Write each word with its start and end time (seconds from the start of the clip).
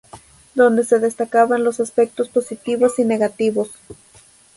donde 0.55 0.83
se 0.83 0.97
destacaban 0.97 1.63
los 1.63 1.79
aspectos 1.79 2.27
positivos 2.27 2.97
y 2.97 3.05
negativos 3.05 3.69